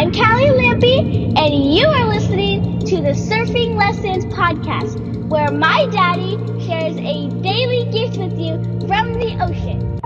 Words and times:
I'm 0.00 0.12
Callie 0.12 0.46
Lampe, 0.46 1.36
and 1.36 1.74
you 1.74 1.86
are 1.86 2.08
listening 2.08 2.78
to 2.86 3.02
the 3.02 3.10
Surfing 3.10 3.76
Lessons 3.76 4.24
Podcast, 4.32 5.28
where 5.28 5.50
my 5.50 5.84
daddy 5.92 6.38
shares 6.64 6.96
a 6.96 7.28
daily 7.42 7.84
gift 7.92 8.16
with 8.16 8.38
you 8.40 8.54
from 8.88 9.12
the 9.12 9.36
ocean. 9.44 10.00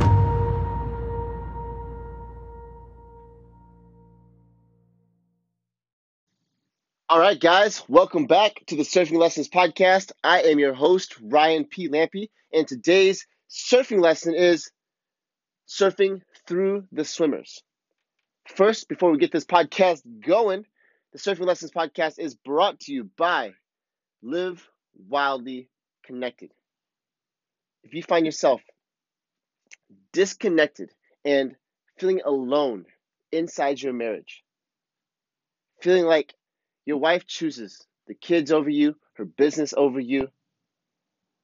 All 7.08 7.20
right, 7.20 7.38
guys, 7.38 7.84
welcome 7.88 8.26
back 8.26 8.64
to 8.66 8.74
the 8.74 8.82
Surfing 8.82 9.18
Lessons 9.18 9.48
Podcast. 9.48 10.10
I 10.24 10.40
am 10.42 10.58
your 10.58 10.74
host, 10.74 11.14
Ryan 11.22 11.66
P. 11.66 11.88
Lampe, 11.88 12.30
and 12.52 12.66
today's 12.66 13.28
surfing 13.48 14.00
lesson 14.00 14.34
is 14.34 14.72
surfing 15.68 16.22
through 16.48 16.88
the 16.90 17.04
swimmers. 17.04 17.62
First, 18.46 18.88
before 18.88 19.10
we 19.10 19.18
get 19.18 19.32
this 19.32 19.46
podcast 19.46 20.02
going, 20.20 20.66
the 21.12 21.18
Surfing 21.18 21.46
Lessons 21.46 21.72
Podcast 21.72 22.18
is 22.18 22.34
brought 22.34 22.78
to 22.80 22.92
you 22.92 23.04
by 23.16 23.54
Live 24.22 24.68
Wildly 25.08 25.68
Connected. 26.04 26.52
If 27.84 27.94
you 27.94 28.02
find 28.02 28.26
yourself 28.26 28.60
disconnected 30.12 30.90
and 31.24 31.56
feeling 31.98 32.20
alone 32.24 32.84
inside 33.32 33.80
your 33.80 33.94
marriage, 33.94 34.44
feeling 35.80 36.04
like 36.04 36.34
your 36.84 36.98
wife 36.98 37.26
chooses 37.26 37.86
the 38.06 38.14
kids 38.14 38.52
over 38.52 38.68
you, 38.68 38.94
her 39.14 39.24
business 39.24 39.72
over 39.74 40.00
you, 40.00 40.28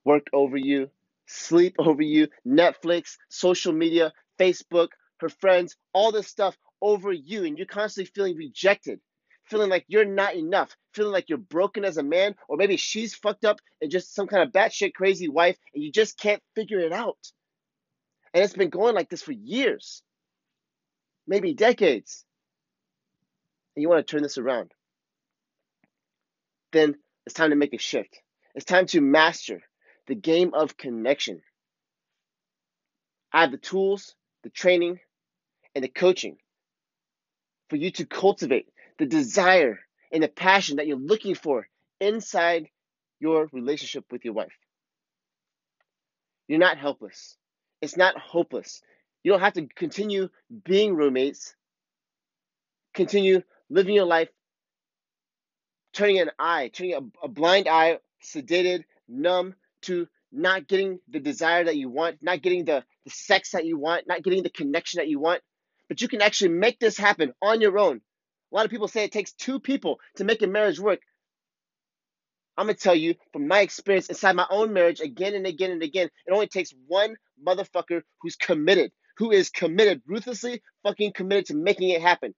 work 0.04 0.26
over 0.34 0.58
you, 0.58 0.90
sleep 1.26 1.76
over 1.78 2.02
you, 2.02 2.28
Netflix, 2.46 3.16
social 3.30 3.72
media, 3.72 4.12
Facebook, 4.38 4.88
her 5.18 5.30
friends, 5.30 5.76
all 5.94 6.12
this 6.12 6.28
stuff 6.28 6.56
over 6.82 7.12
you, 7.12 7.44
and 7.44 7.56
you're 7.56 7.66
constantly 7.66 8.10
feeling 8.14 8.36
rejected, 8.36 9.00
feeling 9.44 9.70
like 9.70 9.84
you're 9.88 10.04
not 10.04 10.34
enough, 10.34 10.76
feeling 10.94 11.12
like 11.12 11.28
you're 11.28 11.38
broken 11.38 11.84
as 11.84 11.96
a 11.96 12.02
man, 12.02 12.34
or 12.48 12.56
maybe 12.56 12.76
she's 12.76 13.14
fucked 13.14 13.44
up 13.44 13.58
and 13.80 13.90
just 13.90 14.14
some 14.14 14.26
kind 14.26 14.42
of 14.42 14.52
batshit 14.52 14.94
crazy 14.94 15.28
wife, 15.28 15.56
and 15.74 15.82
you 15.82 15.90
just 15.92 16.18
can't 16.18 16.42
figure 16.54 16.80
it 16.80 16.92
out. 16.92 17.18
And 18.32 18.44
it's 18.44 18.54
been 18.54 18.70
going 18.70 18.94
like 18.94 19.10
this 19.10 19.22
for 19.22 19.32
years, 19.32 20.02
maybe 21.26 21.54
decades. 21.54 22.24
And 23.74 23.82
you 23.82 23.88
want 23.88 24.06
to 24.06 24.10
turn 24.10 24.22
this 24.22 24.38
around. 24.38 24.72
Then 26.72 26.96
it's 27.26 27.34
time 27.34 27.50
to 27.50 27.56
make 27.56 27.74
a 27.74 27.78
shift. 27.78 28.20
It's 28.54 28.64
time 28.64 28.86
to 28.86 29.00
master 29.00 29.60
the 30.06 30.14
game 30.14 30.54
of 30.54 30.76
connection. 30.76 31.40
I 33.32 33.42
have 33.42 33.52
the 33.52 33.58
tools, 33.58 34.14
the 34.42 34.50
training, 34.50 34.98
and 35.74 35.84
the 35.84 35.88
coaching 35.88 36.36
for 37.70 37.76
you 37.76 37.90
to 37.92 38.04
cultivate 38.04 38.68
the 38.98 39.06
desire 39.06 39.78
and 40.12 40.22
the 40.22 40.28
passion 40.28 40.76
that 40.76 40.86
you're 40.86 40.98
looking 40.98 41.36
for 41.36 41.66
inside 42.00 42.68
your 43.20 43.48
relationship 43.52 44.04
with 44.10 44.24
your 44.24 44.34
wife. 44.34 44.52
You're 46.48 46.58
not 46.58 46.78
helpless. 46.78 47.36
It's 47.80 47.96
not 47.96 48.18
hopeless. 48.18 48.82
You 49.22 49.32
don't 49.32 49.40
have 49.40 49.54
to 49.54 49.68
continue 49.76 50.28
being 50.64 50.96
roommates, 50.96 51.54
continue 52.92 53.42
living 53.68 53.94
your 53.94 54.06
life, 54.06 54.28
turning 55.92 56.18
an 56.18 56.30
eye, 56.38 56.70
turning 56.72 56.94
a, 56.94 57.26
a 57.26 57.28
blind 57.28 57.68
eye, 57.68 57.98
sedated, 58.22 58.84
numb 59.08 59.54
to 59.82 60.08
not 60.32 60.66
getting 60.66 60.98
the 61.08 61.20
desire 61.20 61.64
that 61.64 61.76
you 61.76 61.88
want, 61.88 62.18
not 62.22 62.42
getting 62.42 62.64
the, 62.64 62.84
the 63.04 63.10
sex 63.10 63.52
that 63.52 63.64
you 63.64 63.78
want, 63.78 64.08
not 64.08 64.22
getting 64.22 64.42
the 64.42 64.50
connection 64.50 64.98
that 64.98 65.08
you 65.08 65.20
want 65.20 65.42
but 65.90 66.00
you 66.00 66.06
can 66.06 66.22
actually 66.22 66.50
make 66.50 66.78
this 66.78 66.96
happen 66.96 67.34
on 67.42 67.60
your 67.60 67.76
own. 67.76 68.00
A 68.52 68.54
lot 68.54 68.64
of 68.64 68.70
people 68.70 68.86
say 68.86 69.02
it 69.02 69.10
takes 69.12 69.32
two 69.32 69.58
people 69.58 69.98
to 70.16 70.24
make 70.24 70.40
a 70.40 70.46
marriage 70.46 70.78
work. 70.78 71.00
I'm 72.56 72.66
gonna 72.66 72.74
tell 72.74 72.94
you 72.94 73.16
from 73.32 73.48
my 73.48 73.60
experience 73.60 74.08
inside 74.08 74.36
my 74.36 74.46
own 74.50 74.72
marriage 74.72 75.00
again 75.00 75.34
and 75.34 75.46
again 75.46 75.72
and 75.72 75.82
again, 75.82 76.08
it 76.26 76.32
only 76.32 76.46
takes 76.46 76.72
one 76.86 77.16
motherfucker 77.44 78.02
who's 78.20 78.36
committed, 78.36 78.92
who 79.16 79.32
is 79.32 79.50
committed, 79.50 80.00
ruthlessly 80.06 80.62
fucking 80.84 81.12
committed 81.12 81.46
to 81.46 81.56
making 81.56 81.90
it 81.90 82.00
happen, 82.00 82.36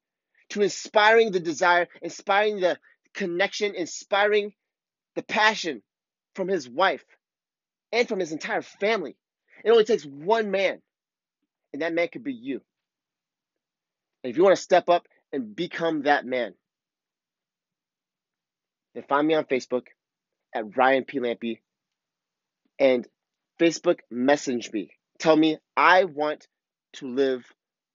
to 0.51 0.63
inspiring 0.63 1.31
the 1.31 1.41
desire, 1.41 1.89
inspiring 2.01 2.59
the 2.59 2.79
connection, 3.13 3.75
inspiring 3.75 4.55
the 5.15 5.23
passion 5.23 5.83
from 6.35 6.49
his 6.49 6.71
wife 6.71 7.05
and 7.93 8.09
from 8.09 8.19
his 8.19 8.33
entire 8.33 8.63
family. 8.63 9.15
It 9.63 9.71
only 9.71 9.85
takes 9.85 10.07
one 10.07 10.51
man, 10.51 10.81
and 11.75 11.83
that 11.83 11.93
man 11.93 12.09
could 12.09 12.25
be 12.25 12.33
you. 12.33 12.63
And 14.23 14.31
if 14.31 14.37
you 14.37 14.45
want 14.45 14.57
to 14.57 14.63
step 14.63 14.89
up 14.89 15.07
and 15.33 15.55
become 15.55 16.03
that 16.03 16.25
man, 16.25 16.55
then 18.95 19.05
find 19.09 19.27
me 19.27 19.35
on 19.35 19.45
Facebook 19.45 19.87
at 20.55 20.77
Ryan 20.77 21.05
P. 21.05 21.19
Lampe 21.19 21.61
and 22.79 23.07
Facebook 23.61 23.99
message 24.11 24.71
me. 24.73 24.91
Tell 25.19 25.37
me 25.37 25.59
I 25.77 26.05
want 26.05 26.47
to 26.95 27.09
live 27.09 27.45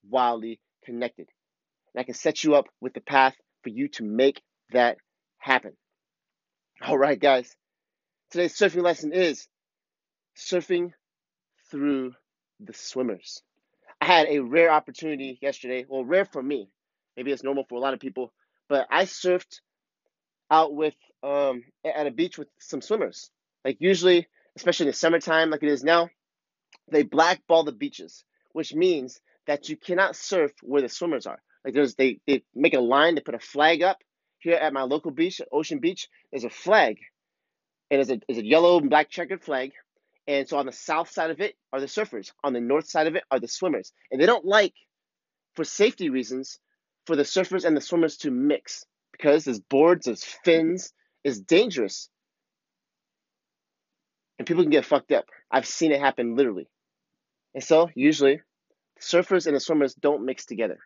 wildly 0.09 0.59
connected. 0.85 1.27
And 1.93 2.01
I 2.01 2.03
can 2.03 2.13
set 2.13 2.43
you 2.43 2.55
up 2.55 2.67
with 2.81 2.93
the 2.93 3.01
path 3.01 3.35
for 3.63 3.69
you 3.69 3.89
to 3.89 4.03
make 4.03 4.41
that 4.71 4.97
happen. 5.37 5.73
All 6.81 6.97
right, 6.97 7.19
guys. 7.19 7.55
Today's 8.31 8.57
surfing 8.57 8.83
lesson 8.83 9.13
is 9.13 9.47
surfing 10.37 10.91
through 11.71 12.13
the 12.59 12.73
swimmers. 12.73 13.41
Had 14.07 14.27
a 14.29 14.39
rare 14.39 14.71
opportunity 14.71 15.37
yesterday. 15.41 15.85
Well, 15.85 16.05
rare 16.05 16.23
for 16.23 16.41
me. 16.41 16.69
Maybe 17.17 17.33
it's 17.33 17.43
normal 17.43 17.65
for 17.67 17.75
a 17.75 17.81
lot 17.81 17.93
of 17.93 17.99
people. 17.99 18.31
But 18.69 18.87
I 18.89 19.03
surfed 19.03 19.59
out 20.49 20.73
with 20.73 20.95
um 21.23 21.65
at 21.83 22.07
a 22.07 22.11
beach 22.11 22.37
with 22.37 22.47
some 22.57 22.81
swimmers. 22.81 23.29
Like 23.65 23.75
usually, 23.81 24.25
especially 24.55 24.85
in 24.85 24.91
the 24.91 24.97
summertime, 24.97 25.49
like 25.49 25.61
it 25.61 25.67
is 25.67 25.83
now, 25.83 26.07
they 26.89 27.03
blackball 27.03 27.65
the 27.65 27.73
beaches, 27.73 28.23
which 28.53 28.73
means 28.73 29.19
that 29.45 29.67
you 29.67 29.75
cannot 29.75 30.15
surf 30.15 30.53
where 30.63 30.81
the 30.81 30.87
swimmers 30.87 31.25
are. 31.25 31.41
Like 31.65 31.73
there's 31.73 31.95
they 31.95 32.21
they 32.25 32.43
make 32.55 32.75
a 32.75 32.79
line, 32.79 33.15
they 33.15 33.19
put 33.19 33.35
a 33.35 33.39
flag 33.39 33.83
up 33.83 33.97
here 34.39 34.55
at 34.55 34.71
my 34.71 34.83
local 34.83 35.11
beach, 35.11 35.41
Ocean 35.51 35.79
Beach. 35.79 36.07
There's 36.31 36.45
a 36.45 36.49
flag, 36.49 36.95
and 37.91 37.99
it's 37.99 38.09
a 38.09 38.21
it's 38.29 38.39
a 38.39 38.45
yellow 38.45 38.79
and 38.79 38.89
black 38.89 39.09
checkered 39.09 39.43
flag, 39.43 39.73
and 40.27 40.47
so 40.47 40.57
on 40.57 40.65
the 40.65 40.71
south 40.71 41.09
side 41.09 41.31
of 41.31 41.39
it 41.39 41.55
are 41.71 41.79
the 41.79 41.85
surfers, 41.85 42.31
on 42.43 42.53
the 42.53 42.59
north 42.59 42.87
side 42.87 43.07
of 43.07 43.15
it 43.15 43.23
are 43.31 43.39
the 43.39 43.47
swimmers. 43.47 43.93
And 44.11 44.21
they 44.21 44.25
don't 44.25 44.45
like, 44.45 44.73
for 45.55 45.63
safety 45.63 46.09
reasons, 46.09 46.59
for 47.05 47.15
the 47.15 47.23
surfers 47.23 47.63
and 47.63 47.75
the 47.75 47.81
swimmers 47.81 48.17
to 48.17 48.31
mix 48.31 48.85
because 49.13 49.45
there's 49.45 49.59
boards, 49.59 50.05
there's 50.05 50.23
fins, 50.23 50.93
it's 51.23 51.39
dangerous. 51.39 52.09
And 54.37 54.45
people 54.47 54.63
can 54.63 54.71
get 54.71 54.85
fucked 54.85 55.11
up. 55.11 55.25
I've 55.49 55.65
seen 55.65 55.91
it 55.91 55.99
happen 55.99 56.35
literally. 56.35 56.67
And 57.55 57.63
so, 57.63 57.89
usually, 57.95 58.41
surfers 59.01 59.47
and 59.47 59.55
the 59.55 59.59
swimmers 59.59 59.95
don't 59.95 60.25
mix 60.25 60.45
together. 60.45 60.77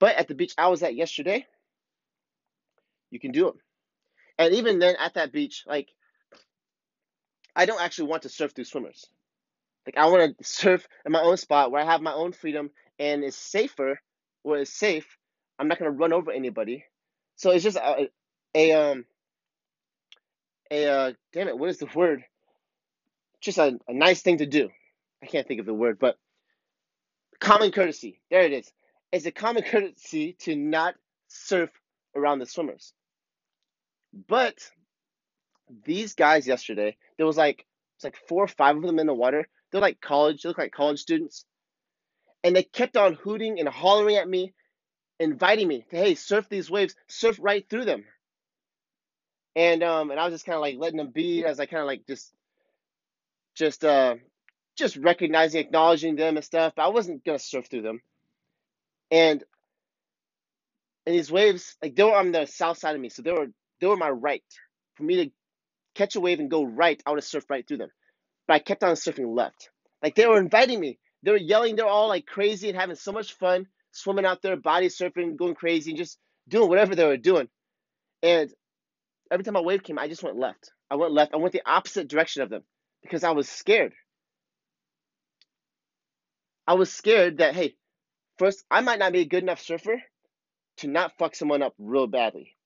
But 0.00 0.16
at 0.16 0.28
the 0.28 0.34
beach 0.34 0.54
I 0.56 0.68
was 0.68 0.82
at 0.82 0.94
yesterday, 0.94 1.44
you 3.10 3.18
can 3.20 3.32
do 3.32 3.46
them. 3.46 3.58
And 4.38 4.54
even 4.54 4.78
then, 4.78 4.94
at 4.98 5.14
that 5.14 5.32
beach, 5.32 5.64
like 5.66 5.88
I 7.56 7.66
don't 7.66 7.80
actually 7.80 8.08
want 8.08 8.22
to 8.22 8.28
surf 8.28 8.52
through 8.54 8.64
swimmers. 8.64 9.06
Like 9.86 9.96
I 9.96 10.06
want 10.08 10.38
to 10.38 10.44
surf 10.44 10.86
in 11.06 11.12
my 11.12 11.22
own 11.22 11.36
spot 11.36 11.70
where 11.70 11.82
I 11.82 11.86
have 11.90 12.02
my 12.02 12.12
own 12.12 12.32
freedom 12.32 12.70
and 12.98 13.24
it's 13.24 13.36
safer, 13.36 14.00
where 14.42 14.60
it's 14.60 14.72
safe. 14.72 15.06
I'm 15.58 15.68
not 15.68 15.78
gonna 15.78 15.90
run 15.90 16.12
over 16.12 16.30
anybody. 16.30 16.84
So 17.36 17.50
it's 17.50 17.64
just 17.64 17.76
a, 17.76 18.08
a 18.54 18.72
um 18.72 19.04
a 20.70 20.86
uh, 20.86 21.12
damn 21.32 21.48
it, 21.48 21.58
what 21.58 21.70
is 21.70 21.78
the 21.78 21.88
word? 21.94 22.24
Just 23.40 23.58
a, 23.58 23.78
a 23.88 23.92
nice 23.94 24.22
thing 24.22 24.38
to 24.38 24.46
do. 24.46 24.70
I 25.22 25.26
can't 25.26 25.46
think 25.46 25.60
of 25.60 25.66
the 25.66 25.74
word, 25.74 25.98
but 25.98 26.16
common 27.40 27.70
courtesy. 27.72 28.20
There 28.30 28.42
it 28.42 28.52
is. 28.52 28.72
It's 29.12 29.26
a 29.26 29.32
common 29.32 29.62
courtesy 29.62 30.34
to 30.40 30.56
not 30.56 30.94
surf 31.28 31.70
around 32.16 32.40
the 32.40 32.46
swimmers. 32.46 32.92
But 34.28 34.56
these 35.84 36.14
guys 36.14 36.46
yesterday, 36.46 36.96
there 37.16 37.26
was 37.26 37.36
like 37.36 37.66
it's 37.96 38.04
like 38.04 38.16
four 38.28 38.44
or 38.44 38.48
five 38.48 38.76
of 38.76 38.82
them 38.82 38.98
in 38.98 39.06
the 39.06 39.14
water. 39.14 39.48
They're 39.72 39.80
like 39.80 40.00
college, 40.00 40.42
they 40.42 40.48
look 40.48 40.58
like 40.58 40.72
college 40.72 41.00
students. 41.00 41.44
And 42.44 42.56
they 42.56 42.62
kept 42.62 42.96
on 42.96 43.14
hooting 43.14 43.60
and 43.60 43.68
hollering 43.68 44.16
at 44.16 44.28
me, 44.28 44.54
inviting 45.20 45.68
me 45.68 45.84
to 45.90 45.96
hey, 45.96 46.14
surf 46.14 46.48
these 46.48 46.70
waves, 46.70 46.94
surf 47.08 47.38
right 47.40 47.68
through 47.68 47.86
them. 47.86 48.04
And 49.56 49.82
um 49.82 50.10
and 50.10 50.20
I 50.20 50.24
was 50.24 50.34
just 50.34 50.46
kind 50.46 50.56
of 50.56 50.62
like 50.62 50.76
letting 50.78 50.98
them 50.98 51.10
be 51.12 51.44
as 51.44 51.60
I 51.60 51.66
kind 51.66 51.82
of 51.82 51.86
like 51.86 52.06
just 52.06 52.32
just 53.56 53.84
uh 53.84 54.16
just 54.76 54.96
recognizing, 54.96 55.60
acknowledging 55.60 56.16
them 56.16 56.36
and 56.36 56.44
stuff, 56.44 56.74
but 56.76 56.84
I 56.84 56.88
wasn't 56.88 57.24
gonna 57.24 57.38
surf 57.38 57.66
through 57.70 57.82
them. 57.82 58.00
And 59.10 59.44
and 61.06 61.14
these 61.16 61.32
waves, 61.32 61.76
like 61.82 61.96
they 61.96 62.04
were 62.04 62.14
on 62.16 62.32
the 62.32 62.46
south 62.46 62.78
side 62.78 62.94
of 62.94 63.00
me, 63.00 63.08
so 63.08 63.22
they 63.22 63.32
were 63.32 63.48
they 63.80 63.86
were 63.86 63.96
my 63.96 64.10
right. 64.10 64.44
For 64.96 65.02
me 65.04 65.16
to 65.26 65.30
catch 65.98 66.16
a 66.16 66.20
wave 66.20 66.40
and 66.40 66.50
go 66.50 66.64
right, 66.64 67.02
I 67.06 67.10
would 67.10 67.18
have 67.18 67.26
surfed 67.26 67.50
right 67.50 67.68
through 67.68 67.78
them. 67.78 67.90
But 68.48 68.54
I 68.54 68.60
kept 68.60 68.84
on 68.84 68.96
surfing 68.96 69.36
left. 69.36 69.70
Like 70.02 70.16
they 70.16 70.26
were 70.26 70.38
inviting 70.38 70.80
me. 70.80 70.98
They 71.24 71.32
were 71.32 71.38
yelling. 71.38 71.76
They're 71.76 71.86
all 71.86 72.08
like 72.08 72.26
crazy 72.26 72.70
and 72.70 72.78
having 72.78 72.96
so 72.96 73.12
much 73.12 73.34
fun. 73.34 73.66
swimming 73.92 74.26
out 74.26 74.42
there, 74.42 74.56
body 74.56 74.88
surfing, 74.88 75.36
going 75.36 75.56
crazy, 75.56 75.92
and 75.92 75.98
just 75.98 76.18
doing 76.48 76.70
whatever 76.70 76.94
they 76.94 77.06
were 77.06 77.18
doing. 77.18 77.48
And 78.22 78.50
every 79.30 79.44
time 79.44 79.56
a 79.56 79.62
wave 79.62 79.84
came, 79.84 79.98
I 79.98 80.08
just 80.08 80.22
went 80.24 80.38
left. 80.38 80.72
I 80.90 80.96
went 80.96 81.12
left. 81.12 81.34
I 81.34 81.38
went 81.38 81.52
the 81.52 81.62
opposite 81.66 82.08
direction 82.08 82.42
of 82.42 82.50
them 82.50 82.62
because 83.02 83.24
I 83.24 83.32
was 83.32 83.48
scared. 83.48 83.94
I 86.66 86.74
was 86.74 86.92
scared 86.92 87.38
that, 87.38 87.54
hey, 87.56 87.74
first, 88.38 88.64
I 88.70 88.80
might 88.82 89.00
not 89.00 89.12
be 89.12 89.20
a 89.20 89.26
good 89.26 89.42
enough 89.42 89.60
surfer 89.60 90.02
to 90.78 90.88
not 90.88 91.12
fuck 91.18 91.34
someone 91.34 91.62
up 91.62 91.74
real 91.78 92.06
badly, 92.06 92.56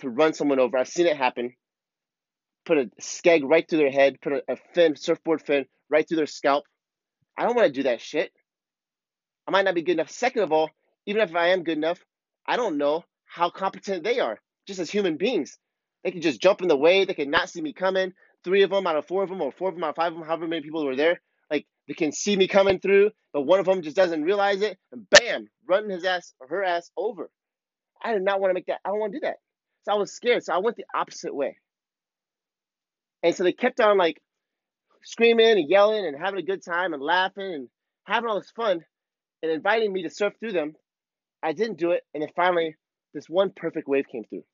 to 0.00 0.10
run 0.10 0.34
someone 0.34 0.60
over. 0.60 0.78
I've 0.78 0.88
seen 0.88 1.06
it 1.06 1.16
happen. 1.16 1.54
Put 2.66 2.78
a 2.78 2.90
skeg 3.00 3.42
right 3.44 3.68
through 3.68 3.78
their 3.78 3.92
head, 3.92 4.20
put 4.22 4.34
a, 4.34 4.42
a 4.48 4.56
fin, 4.74 4.96
surfboard 4.96 5.42
fin, 5.42 5.66
right 5.90 6.06
through 6.08 6.18
their 6.18 6.26
scalp. 6.26 6.64
I 7.38 7.44
don't 7.44 7.56
want 7.56 7.68
to 7.68 7.72
do 7.72 7.84
that 7.84 8.00
shit. 8.00 8.32
I 9.46 9.52
might 9.52 9.64
not 9.64 9.74
be 9.74 9.82
good 9.82 9.92
enough. 9.92 10.10
Second 10.10 10.42
of 10.42 10.52
all, 10.52 10.70
even 11.06 11.22
if 11.22 11.34
I 11.36 11.48
am 11.48 11.64
good 11.64 11.78
enough, 11.78 12.00
I 12.46 12.56
don't 12.56 12.78
know 12.78 13.04
how 13.26 13.50
competent 13.50 14.04
they 14.04 14.20
are, 14.20 14.40
just 14.66 14.80
as 14.80 14.90
human 14.90 15.16
beings. 15.16 15.58
They 16.04 16.10
can 16.10 16.22
just 16.22 16.40
jump 16.40 16.62
in 16.62 16.68
the 16.68 16.76
way. 16.76 17.04
They 17.04 17.14
can 17.14 17.30
not 17.30 17.50
see 17.50 17.62
me 17.62 17.72
coming. 17.72 18.12
Three 18.44 18.62
of 18.62 18.70
them 18.70 18.86
out 18.86 18.96
of 18.96 19.06
four 19.06 19.22
of 19.22 19.28
them, 19.30 19.40
or 19.42 19.52
four 19.52 19.68
of 19.70 19.74
them 19.74 19.84
out 19.84 19.90
of 19.90 19.96
five 19.96 20.12
of 20.12 20.18
them, 20.18 20.26
however 20.26 20.48
many 20.48 20.62
people 20.62 20.84
were 20.84 20.96
there, 20.96 21.20
like 21.50 21.66
they 21.88 21.94
can 21.94 22.12
see 22.12 22.36
me 22.36 22.48
coming 22.48 22.78
through, 22.80 23.10
but 23.32 23.42
one 23.42 23.60
of 23.60 23.66
them 23.66 23.82
just 23.82 23.96
doesn't 23.96 24.22
realize 24.24 24.62
it, 24.62 24.78
and 24.92 25.08
bam, 25.10 25.48
running 25.68 25.90
his 25.90 26.04
ass 26.04 26.34
or 26.40 26.48
her 26.48 26.64
ass 26.64 26.90
over. 26.96 27.30
I 28.02 28.12
did 28.12 28.22
not 28.22 28.40
want 28.40 28.50
to 28.50 28.54
make 28.54 28.66
that. 28.66 28.80
I 28.84 28.90
don't 28.90 29.00
want 29.00 29.12
to 29.12 29.20
do 29.20 29.26
that. 29.26 29.36
So 29.84 29.92
I 29.92 29.96
was 29.96 30.12
scared. 30.12 30.44
So 30.44 30.54
I 30.54 30.58
went 30.58 30.76
the 30.76 30.84
opposite 30.94 31.34
way. 31.34 31.56
And 33.26 33.34
so 33.34 33.42
they 33.42 33.52
kept 33.52 33.80
on 33.80 33.98
like 33.98 34.22
screaming 35.02 35.58
and 35.58 35.68
yelling 35.68 36.06
and 36.06 36.16
having 36.16 36.38
a 36.38 36.44
good 36.46 36.64
time 36.64 36.94
and 36.94 37.02
laughing 37.02 37.54
and 37.54 37.68
having 38.04 38.30
all 38.30 38.38
this 38.38 38.52
fun 38.54 38.84
and 39.42 39.50
inviting 39.50 39.92
me 39.92 40.04
to 40.04 40.10
surf 40.10 40.34
through 40.38 40.52
them. 40.52 40.74
I 41.42 41.52
didn't 41.52 41.80
do 41.80 41.90
it. 41.90 42.04
And 42.14 42.22
then 42.22 42.30
finally, 42.36 42.76
this 43.14 43.28
one 43.28 43.50
perfect 43.50 43.88
wave 43.88 44.04
came 44.06 44.22
through. 44.22 44.44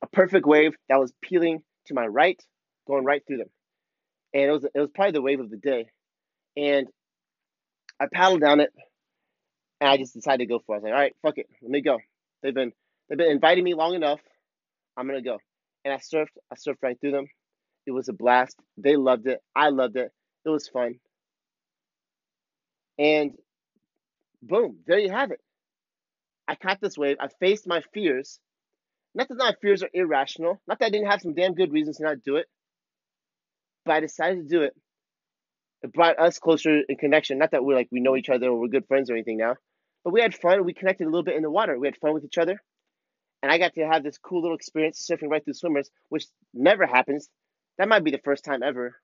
A 0.00 0.06
perfect 0.06 0.46
wave 0.46 0.72
that 0.88 0.98
was 0.98 1.12
peeling 1.20 1.62
to 1.88 1.94
my 1.94 2.06
right, 2.06 2.42
going 2.86 3.04
right 3.04 3.20
through 3.26 3.36
them. 3.36 3.50
And 4.32 4.44
it 4.44 4.50
was 4.50 4.64
it 4.64 4.80
was 4.80 4.88
probably 4.94 5.12
the 5.12 5.20
wave 5.20 5.40
of 5.40 5.50
the 5.50 5.58
day. 5.58 5.88
And 6.56 6.86
I 8.00 8.06
paddled 8.10 8.40
down 8.40 8.60
it 8.60 8.70
and 9.82 9.90
I 9.90 9.98
just 9.98 10.14
decided 10.14 10.38
to 10.38 10.46
go 10.46 10.62
for 10.64 10.76
it. 10.76 10.78
I 10.78 10.80
was 10.80 10.84
like, 10.84 10.92
all 10.94 10.98
right, 10.98 11.16
fuck 11.20 11.36
it, 11.36 11.48
let 11.60 11.70
me 11.70 11.82
go. 11.82 11.98
They've 12.42 12.54
been 12.54 12.72
they've 13.10 13.18
been 13.18 13.30
inviting 13.30 13.64
me 13.64 13.74
long 13.74 13.94
enough. 13.94 14.20
I'm 14.96 15.06
gonna 15.06 15.20
go. 15.20 15.36
And 15.84 15.94
I 15.94 15.98
surfed, 15.98 16.36
I 16.50 16.56
surfed 16.56 16.82
right 16.82 17.00
through 17.00 17.12
them. 17.12 17.26
It 17.86 17.92
was 17.92 18.08
a 18.08 18.12
blast. 18.12 18.56
They 18.76 18.96
loved 18.96 19.26
it. 19.26 19.40
I 19.56 19.70
loved 19.70 19.96
it. 19.96 20.10
It 20.44 20.48
was 20.48 20.68
fun. 20.68 20.96
And 22.98 23.32
boom, 24.42 24.78
there 24.86 24.98
you 24.98 25.10
have 25.10 25.30
it. 25.30 25.40
I 26.46 26.54
caught 26.54 26.80
this 26.80 26.98
wave. 26.98 27.16
I 27.20 27.28
faced 27.40 27.66
my 27.66 27.82
fears. 27.94 28.38
Not 29.14 29.28
that 29.28 29.38
my 29.38 29.54
fears 29.62 29.82
are 29.82 29.90
irrational. 29.92 30.60
Not 30.66 30.78
that 30.78 30.86
I 30.86 30.90
didn't 30.90 31.10
have 31.10 31.22
some 31.22 31.34
damn 31.34 31.54
good 31.54 31.72
reasons 31.72 31.96
to 31.98 32.04
not 32.04 32.22
do 32.22 32.36
it. 32.36 32.46
But 33.84 33.94
I 33.94 34.00
decided 34.00 34.48
to 34.48 34.48
do 34.48 34.62
it. 34.62 34.74
It 35.82 35.92
brought 35.92 36.18
us 36.18 36.38
closer 36.38 36.82
in 36.88 36.96
connection. 36.96 37.38
Not 37.38 37.52
that 37.52 37.64
we're 37.64 37.74
like 37.74 37.88
we 37.90 38.00
know 38.00 38.16
each 38.16 38.28
other 38.28 38.48
or 38.48 38.60
we're 38.60 38.68
good 38.68 38.86
friends 38.86 39.10
or 39.10 39.14
anything 39.14 39.38
now. 39.38 39.56
But 40.04 40.12
we 40.12 40.20
had 40.20 40.34
fun. 40.34 40.64
We 40.64 40.74
connected 40.74 41.04
a 41.04 41.10
little 41.10 41.22
bit 41.22 41.36
in 41.36 41.42
the 41.42 41.50
water. 41.50 41.78
We 41.78 41.86
had 41.86 41.96
fun 41.96 42.14
with 42.14 42.24
each 42.24 42.38
other. 42.38 42.60
And 43.42 43.50
I 43.50 43.58
got 43.58 43.74
to 43.74 43.86
have 43.86 44.02
this 44.02 44.18
cool 44.18 44.42
little 44.42 44.56
experience 44.56 45.06
surfing 45.10 45.30
right 45.30 45.42
through 45.42 45.54
swimmers, 45.54 45.90
which 46.08 46.26
never 46.52 46.86
happens. 46.86 47.28
That 47.78 47.88
might 47.88 48.04
be 48.04 48.10
the 48.10 48.18
first 48.18 48.44
time 48.44 48.62
ever. 48.62 48.96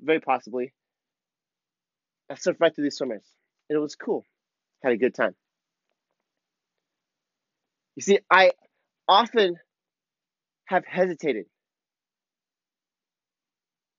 Very 0.00 0.20
possibly. 0.20 0.72
I 2.30 2.34
surfed 2.34 2.60
right 2.60 2.74
through 2.74 2.84
these 2.84 2.96
swimmers. 2.96 3.24
And 3.68 3.76
it 3.76 3.80
was 3.80 3.94
cool. 3.94 4.24
Had 4.82 4.92
a 4.92 4.96
good 4.96 5.14
time. 5.14 5.34
You 7.96 8.02
see, 8.02 8.18
I 8.30 8.52
often 9.08 9.56
have 10.66 10.84
hesitated. 10.86 11.46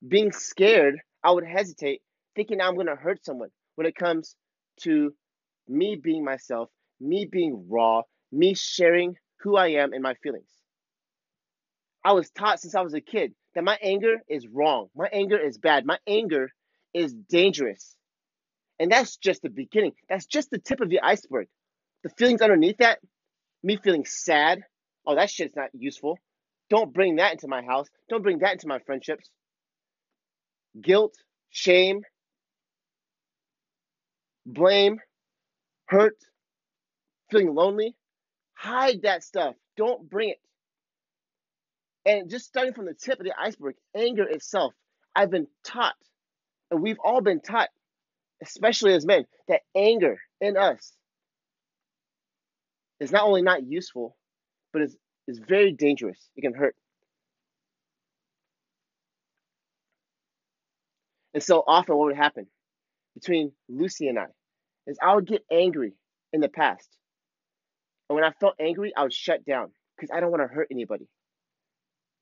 Being 0.08 0.32
scared, 0.32 1.00
I 1.24 1.32
would 1.32 1.46
hesitate, 1.46 2.02
thinking 2.36 2.62
I'm 2.62 2.76
going 2.76 2.88
to 2.88 2.96
hurt 2.96 3.26
someone 3.26 3.50
when 3.76 3.88
it 3.88 3.96
comes 3.96 4.36
to 4.82 5.14
me 5.68 5.96
being 6.02 6.24
myself, 6.24 6.70
me 7.00 7.28
being 7.30 7.66
raw, 7.70 8.04
me 8.32 8.54
sharing 8.54 9.16
who 9.42 9.56
I 9.56 9.68
am 9.70 9.94
and 9.94 10.04
my 10.04 10.16
feelings. 10.16 10.50
I 12.04 12.14
was 12.14 12.30
taught 12.30 12.62
since 12.62 12.76
I 12.76 12.82
was 12.82 12.94
a 12.94 13.02
kid 13.02 13.34
that 13.56 13.64
my 13.64 13.78
anger 13.82 14.18
is 14.30 14.48
wrong. 14.48 14.88
My 14.96 15.10
anger 15.12 15.38
is 15.38 15.58
bad. 15.58 15.86
My 15.86 16.00
anger 16.08 16.52
is 16.94 17.14
dangerous. 17.14 17.96
And 18.80 18.92
that's 18.92 19.18
just 19.18 19.42
the 19.42 19.50
beginning. 19.50 19.94
That's 20.08 20.26
just 20.26 20.50
the 20.50 20.60
tip 20.60 20.80
of 20.82 20.90
the 20.90 21.02
iceberg. 21.02 21.48
The 22.04 22.10
feelings 22.10 22.42
underneath 22.42 22.78
that, 22.78 23.00
me 23.64 23.78
feeling 23.78 24.06
sad, 24.06 24.62
oh, 25.06 25.16
that 25.16 25.30
shit's 25.30 25.56
not 25.56 25.70
useful. 25.74 26.20
Don't 26.70 26.94
bring 26.94 27.16
that 27.16 27.34
into 27.34 27.48
my 27.48 27.62
house. 27.64 27.88
Don't 28.10 28.22
bring 28.22 28.40
that 28.40 28.54
into 28.54 28.68
my 28.68 28.80
friendships. 28.80 29.30
Guilt, 30.80 31.16
shame, 31.50 32.04
blame, 34.46 35.00
hurt, 35.88 36.18
feeling 37.32 37.54
lonely, 37.54 37.96
hide 38.58 39.04
that 39.04 39.24
stuff. 39.24 39.56
Don't 39.78 40.10
bring 40.10 40.30
it. 40.30 40.40
And 42.06 42.30
just 42.30 42.46
starting 42.46 42.74
from 42.74 42.86
the 42.86 42.94
tip 42.94 43.20
of 43.20 43.26
the 43.26 43.34
iceberg, 43.40 43.76
anger 43.96 44.24
itself, 44.24 44.74
I've 45.16 45.30
been 45.30 45.48
taught, 45.64 45.96
and 46.72 46.82
we've 46.82 47.00
all 47.04 47.22
been 47.22 47.42
taught, 47.42 47.70
especially 48.42 48.94
as 48.94 49.06
men, 49.06 49.26
that 49.48 49.62
anger 49.76 50.18
in 50.42 50.58
us 50.58 50.94
is 53.00 53.12
not 53.12 53.24
only 53.24 53.42
not 53.42 53.66
useful, 53.66 54.16
but 54.74 54.82
is, 54.82 54.98
is 55.28 55.40
very 55.40 55.72
dangerous. 55.72 56.30
It 56.36 56.42
can 56.42 56.54
hurt. 56.54 56.76
And 61.34 61.44
so 61.44 61.64
often, 61.68 61.96
what 61.98 62.08
would 62.08 62.16
happen 62.16 62.48
between 63.14 63.52
Luci 63.70 64.10
and 64.10 64.18
I 64.18 64.28
is 64.88 64.98
I 65.02 65.14
would 65.14 65.28
get 65.28 65.44
angry 65.52 65.94
in 66.34 66.42
the 66.42 66.50
past. 66.50 66.90
And 68.10 68.16
when 68.16 68.24
I 68.24 68.32
felt 68.40 68.56
angry, 68.60 68.94
I 68.96 69.04
would 69.04 69.14
shut 69.14 69.46
down 69.46 69.72
because 69.96 70.12
I 70.16 70.20
don't 70.20 70.32
want 70.32 70.44
to 70.44 70.54
hurt 70.54 70.68
anybody. 70.72 71.08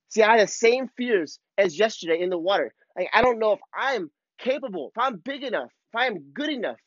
See, 0.10 0.24
I 0.24 0.38
had 0.38 0.48
the 0.48 0.52
same 0.52 0.90
fears 0.98 1.40
as 1.58 1.78
yesterday 1.78 2.22
in 2.22 2.30
the 2.30 2.38
water. 2.38 2.74
Like, 2.96 3.10
I 3.14 3.22
don't 3.22 3.40
know 3.40 3.54
if 3.54 3.60
I'm 3.74 4.10
capable, 4.40 4.92
if 4.96 5.02
I'm 5.02 5.18
big 5.18 5.44
enough, 5.44 5.72
if 5.94 6.00
I 6.00 6.08
am 6.08 6.32
good 6.34 6.50
enough 6.50 6.78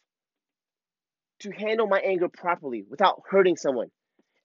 to 1.40 1.50
handle 1.50 1.86
my 1.86 2.00
anger 2.00 2.28
properly 2.28 2.84
without 2.88 3.22
hurting 3.28 3.56
someone. 3.56 3.88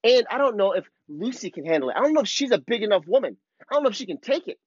And 0.04 0.25
I 0.30 0.38
don't 0.38 0.58
know 0.58 0.74
if 0.74 0.86
Luci 1.10 1.51
can 1.51 1.66
handle 1.66 1.89
it. 1.89 1.96
I 1.98 2.01
don't 2.01 2.13
know 2.13 2.22
if 2.22 2.28
she's 2.28 2.51
a 2.51 2.60
big 2.60 2.84
enough 2.84 3.04
woman. 3.08 3.38
I 3.62 3.74
don't 3.74 3.84
know 3.84 3.89
if 3.89 3.96
she 3.96 4.06
can 4.06 4.20
take 4.20 4.48
it. 4.48 4.58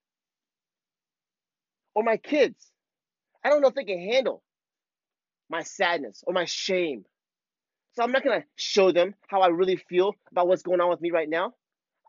Or 1.95 2.03
my 2.03 2.17
kids. 2.17 2.57
I 3.45 3.51
don't 3.51 3.61
know 3.61 3.69
if 3.69 3.75
they 3.75 3.85
can 3.85 4.01
handle 4.01 4.43
my 5.49 5.63
sadness 5.63 6.25
or 6.27 6.33
my 6.33 6.47
shame. 6.47 7.05
So 7.97 8.05
I'm 8.05 8.13
not 8.13 8.23
going 8.23 8.41
to 8.41 8.47
show 8.57 8.93
them 8.93 9.15
how 9.29 9.41
I 9.41 9.49
really 9.49 9.77
feel 9.77 10.13
about 10.31 10.49
what's 10.49 10.63
going 10.63 10.81
on 10.81 10.91
with 10.91 11.01
me 11.01 11.11
right 11.11 11.29
now. 11.29 11.55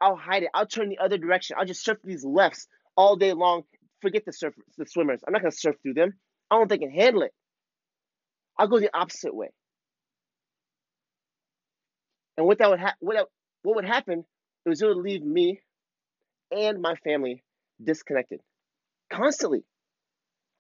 I'll 0.01 0.17
hide 0.17 0.44
it. 0.44 0.50
I'll 0.53 0.67
turn 0.67 0.89
the 0.89 1.00
other 1.00 1.17
direction. 1.17 1.56
I'll 1.58 1.65
just 1.65 1.84
surf 1.84 1.98
these 2.03 2.25
lefts 2.25 2.67
all 2.96 3.15
day 3.15 3.34
long. 3.34 3.63
Forget 4.01 4.25
the 4.25 4.34
surf, 4.34 4.53
the 4.77 4.86
swimmers. 4.86 5.22
I'm 5.25 5.34
not 5.34 5.41
going 5.41 5.51
to 5.51 5.58
surf 5.58 5.77
through 5.82 5.94
them. 5.96 6.13
I 6.51 6.56
don't 6.58 6.67
think 6.67 6.82
they 6.82 6.88
can 6.88 6.96
handle 6.96 7.24
it. 7.24 7.34
I'll 8.58 8.67
go 8.67 8.79
the 8.79 8.96
opposite 8.96 9.34
way. 9.34 9.50
And 12.38 12.46
what 12.46 12.60
that 12.60 12.70
would 12.70 12.79
ha- 12.79 12.96
what, 13.00 13.27
what 13.63 13.75
would 13.77 13.86
happen 13.86 14.25
is 14.65 14.82
it 14.82 14.88
would 14.88 14.98
leave 14.98 15.24
me 15.24 15.62
and 16.51 16.82
my 16.82 16.96
family 16.96 17.44
disconnected 17.84 18.41
constantly. 19.12 19.63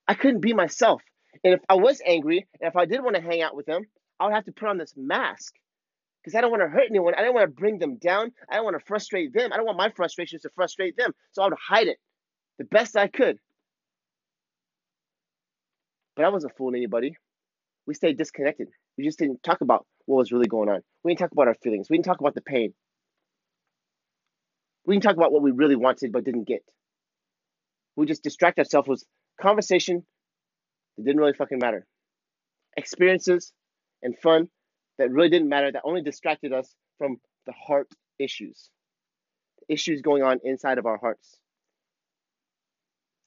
I 0.07 0.13
couldn't 0.13 0.41
be 0.41 0.53
myself. 0.53 1.01
And 1.43 1.53
if 1.53 1.59
I 1.69 1.75
was 1.75 2.01
angry, 2.05 2.47
and 2.59 2.69
if 2.69 2.75
I 2.75 2.85
did 2.85 3.03
want 3.03 3.15
to 3.15 3.21
hang 3.21 3.41
out 3.41 3.55
with 3.55 3.65
them, 3.65 3.83
I 4.19 4.25
would 4.25 4.33
have 4.33 4.45
to 4.45 4.51
put 4.51 4.69
on 4.69 4.77
this 4.77 4.93
mask 4.95 5.53
because 6.23 6.35
I 6.35 6.41
don't 6.41 6.51
want 6.51 6.63
to 6.63 6.69
hurt 6.69 6.87
anyone. 6.89 7.13
I 7.15 7.21
don't 7.21 7.33
want 7.33 7.49
to 7.49 7.55
bring 7.55 7.79
them 7.79 7.97
down. 7.97 8.31
I 8.49 8.55
don't 8.55 8.65
want 8.65 8.77
to 8.77 8.85
frustrate 8.85 9.33
them. 9.33 9.53
I 9.53 9.57
don't 9.57 9.65
want 9.65 9.77
my 9.77 9.89
frustrations 9.89 10.41
to 10.41 10.49
frustrate 10.55 10.97
them. 10.97 11.13
So 11.31 11.41
I 11.41 11.45
would 11.45 11.57
hide 11.57 11.87
it 11.87 11.97
the 12.57 12.65
best 12.65 12.97
I 12.97 13.07
could. 13.07 13.37
But 16.15 16.25
I 16.25 16.29
wasn't 16.29 16.57
fooling 16.57 16.77
anybody. 16.77 17.15
We 17.85 17.93
stayed 17.93 18.17
disconnected. 18.17 18.69
We 18.97 19.05
just 19.05 19.19
didn't 19.19 19.43
talk 19.43 19.61
about 19.61 19.85
what 20.05 20.17
was 20.17 20.31
really 20.31 20.47
going 20.47 20.69
on. 20.69 20.81
We 21.03 21.11
didn't 21.11 21.19
talk 21.19 21.31
about 21.31 21.47
our 21.47 21.55
feelings. 21.61 21.87
We 21.89 21.97
didn't 21.97 22.05
talk 22.05 22.19
about 22.19 22.33
the 22.33 22.41
pain. 22.41 22.73
We 24.85 24.95
didn't 24.95 25.03
talk 25.03 25.15
about 25.15 25.31
what 25.31 25.43
we 25.43 25.51
really 25.51 25.75
wanted 25.75 26.11
but 26.11 26.23
didn't 26.23 26.47
get. 26.47 26.63
We 27.95 28.05
just 28.05 28.23
distract 28.23 28.57
ourselves 28.57 28.87
with 28.87 29.03
conversation 29.39 30.05
that 30.97 31.05
didn't 31.05 31.19
really 31.19 31.33
fucking 31.33 31.59
matter. 31.59 31.85
Experiences 32.75 33.51
and 34.03 34.17
fun 34.19 34.49
that 34.97 35.11
really 35.11 35.29
didn't 35.29 35.49
matter, 35.49 35.71
that 35.71 35.81
only 35.83 36.01
distracted 36.01 36.53
us 36.53 36.73
from 36.97 37.17
the 37.45 37.53
heart 37.53 37.87
issues. 38.19 38.69
Issues 39.69 40.01
going 40.01 40.23
on 40.23 40.39
inside 40.43 40.77
of 40.77 40.85
our 40.85 40.97
hearts. 40.97 41.37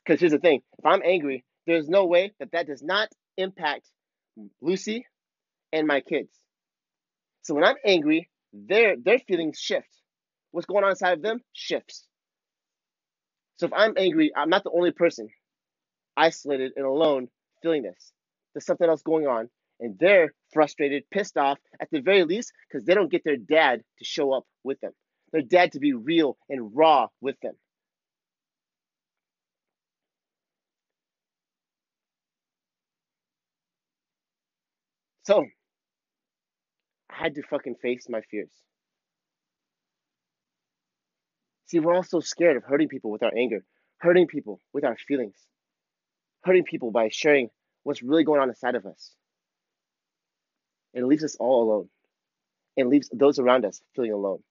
Because 0.04 0.20
here's 0.20 0.32
the 0.32 0.38
thing 0.38 0.62
if 0.78 0.86
I'm 0.86 1.02
angry, 1.04 1.44
there's 1.66 1.88
no 1.88 2.06
way 2.06 2.32
that 2.40 2.52
that 2.52 2.66
does 2.66 2.82
not 2.82 3.08
impact 3.36 3.86
Luci 4.62 5.02
and 5.72 5.86
my 5.86 6.00
kids. 6.00 6.30
So 7.42 7.54
when 7.54 7.64
I'm 7.64 7.76
angry, 7.84 8.28
their 8.52 8.96
their 8.96 9.18
feelings 9.18 9.58
shift. 9.58 9.88
What's 10.50 10.66
going 10.66 10.84
on 10.84 10.90
inside 10.90 11.12
of 11.12 11.22
them 11.22 11.40
shifts. 11.52 12.06
So 13.58 13.66
if 13.66 13.72
I'm 13.72 13.94
angry, 13.96 14.32
I'm 14.34 14.50
not 14.50 14.64
the 14.64 14.70
only 14.70 14.90
person 14.90 15.28
isolated 16.16 16.72
and 16.76 16.84
alone 16.84 17.28
feeling 17.62 17.82
this. 17.82 18.12
There's 18.54 18.66
something 18.66 18.88
else 18.88 19.02
going 19.02 19.26
on, 19.26 19.48
and 19.80 19.98
they're 19.98 20.34
frustrated, 20.52 21.04
pissed 21.10 21.36
off, 21.36 21.58
at 21.80 21.88
the 21.90 22.00
very 22.00 22.24
least, 22.24 22.52
because 22.68 22.84
they 22.84 22.94
don't 22.94 23.10
get 23.10 23.24
their 23.24 23.36
dad 23.36 23.82
to 23.98 24.04
show 24.04 24.32
up 24.32 24.44
with 24.62 24.78
them, 24.80 24.92
their 25.32 25.42
dad 25.42 25.72
to 25.72 25.80
be 25.80 25.92
real 25.92 26.36
and 26.48 26.70
raw 26.74 27.08
with 27.20 27.36
them. 27.40 27.54
So, 35.22 35.46
I 37.10 37.22
had 37.22 37.34
to 37.36 37.42
fucking 37.42 37.76
face 37.82 38.06
my 38.08 38.20
fears. 38.22 38.50
See, 41.66 41.78
we're 41.78 41.94
all 41.94 42.02
so 42.02 42.20
scared 42.20 42.56
of 42.56 42.64
hurting 42.64 42.88
people 42.88 43.12
with 43.12 43.22
our 43.22 43.32
anger, 43.36 43.64
hurting 43.98 44.26
people 44.26 44.60
with 44.72 44.84
our 44.84 44.96
feelings, 44.96 45.36
hurting 46.42 46.64
people 46.64 46.90
by 46.90 47.10
sharing 47.10 47.50
what's 47.84 48.02
really 48.02 48.24
going 48.24 48.40
on 48.40 48.48
inside 48.48 48.74
of 48.74 48.86
us. 48.86 49.14
It 50.94 51.04
leaves 51.04 51.24
us 51.24 51.36
all 51.36 51.64
alone. 51.64 51.88
It 52.76 52.86
leaves 52.86 53.08
those 53.12 53.38
around 53.38 53.64
us 53.64 53.80
feeling 53.94 54.12
alone, 54.12 54.42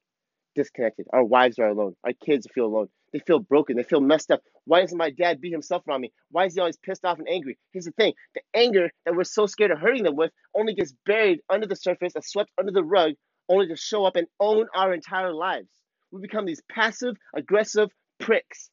disconnected. 0.55 1.07
Our 1.11 1.23
wives 1.23 1.59
are 1.59 1.67
alone. 1.67 1.95
Our 2.03 2.13
kids 2.25 2.47
feel 2.53 2.65
alone. 2.65 2.89
They 3.11 3.19
feel 3.19 3.39
broken. 3.39 3.75
They 3.75 3.83
feel 3.83 4.01
messed 4.01 4.31
up. 4.31 4.41
Why 4.65 4.81
doesn't 4.81 4.97
my 4.97 5.09
dad 5.09 5.41
beat 5.41 5.51
himself 5.51 5.87
around 5.87 6.01
me? 6.01 6.11
Why 6.31 6.45
is 6.45 6.53
he 6.53 6.59
always 6.59 6.77
pissed 6.77 7.05
off 7.05 7.17
and 7.17 7.27
angry? 7.27 7.57
Here's 7.71 7.85
the 7.85 7.91
thing 7.91 8.13
the 8.35 8.41
anger 8.53 8.91
that 9.05 9.15
we're 9.15 9.23
so 9.23 9.47
scared 9.47 9.71
of 9.71 9.79
hurting 9.79 10.03
them 10.03 10.15
with 10.15 10.31
only 10.55 10.75
gets 10.75 10.93
buried 11.05 11.39
under 11.49 11.65
the 11.65 11.75
surface, 11.75 12.13
and 12.15 12.23
swept 12.23 12.51
under 12.57 12.71
the 12.71 12.83
rug, 12.83 13.13
only 13.49 13.67
to 13.67 13.75
show 13.75 14.05
up 14.05 14.15
and 14.15 14.27
own 14.39 14.67
our 14.75 14.93
entire 14.93 15.33
lives. 15.33 15.69
We 16.11 16.21
become 16.21 16.45
these 16.45 16.61
passive, 16.69 17.15
aggressive 17.35 17.89
pricks 18.19 18.69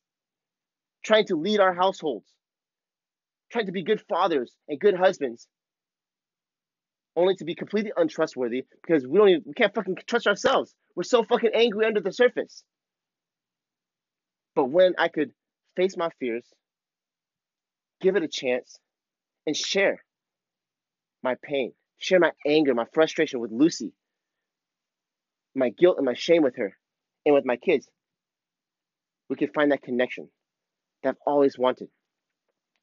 trying 1.04 1.26
to 1.26 1.36
lead 1.36 1.60
our 1.60 1.72
households, 1.72 2.26
trying 3.50 3.66
to 3.66 3.72
be 3.72 3.82
good 3.84 4.02
fathers 4.08 4.52
and 4.68 4.80
good 4.80 4.94
husbands, 4.94 5.46
only 7.16 7.34
to 7.36 7.44
be 7.44 7.54
completely 7.54 7.92
untrustworthy 7.96 8.64
because 8.82 9.06
we 9.06 9.18
don't 9.18 9.28
even, 9.28 9.42
we 9.46 9.54
can't 9.54 9.74
fucking 9.74 9.96
trust 10.06 10.26
ourselves. 10.26 10.74
We're 10.94 11.02
so 11.02 11.24
fucking 11.24 11.50
angry 11.54 11.86
under 11.86 12.00
the 12.00 12.12
surface. 12.12 12.62
But 14.54 14.66
when 14.66 14.94
I 14.98 15.08
could 15.08 15.32
face 15.76 15.96
my 15.96 16.10
fears, 16.20 16.46
give 18.00 18.16
it 18.16 18.22
a 18.22 18.28
chance, 18.28 18.78
and 19.46 19.56
share 19.56 20.02
my 21.22 21.36
pain, 21.42 21.72
share 21.98 22.20
my 22.20 22.32
anger, 22.46 22.74
my 22.74 22.86
frustration 22.92 23.40
with 23.40 23.52
Luci, 23.52 23.92
my 25.54 25.70
guilt 25.70 25.96
and 25.96 26.06
my 26.06 26.14
shame 26.14 26.42
with 26.42 26.56
her, 26.56 26.76
and 27.24 27.34
with 27.34 27.44
my 27.44 27.56
kids, 27.56 27.88
we 29.28 29.36
could 29.36 29.52
find 29.54 29.72
that 29.72 29.82
connection 29.82 30.28
that 31.02 31.10
I've 31.10 31.16
always 31.26 31.58
wanted. 31.58 31.88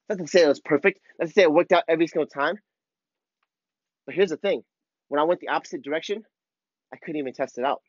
Not 0.10 0.18
to 0.20 0.28
say 0.28 0.44
it 0.44 0.48
was 0.48 0.60
perfect, 0.60 1.00
not 1.20 1.28
to 1.28 1.34
say 1.34 1.44
it 1.44 1.52
worked 1.52 1.72
out 1.72 1.84
every 1.88 2.08
single 2.08 2.28
time. 2.28 2.56
But 4.06 4.16
here's 4.16 4.30
the 4.30 4.38
thing 4.38 4.64
when 5.08 5.20
I 5.20 5.24
went 5.24 5.40
the 5.40 5.50
opposite 5.50 5.84
direction, 5.84 6.24
I 6.94 6.98
couldn't 6.98 7.20
even 7.20 7.34
test 7.34 7.58
it 7.58 7.66
out. 7.66 7.82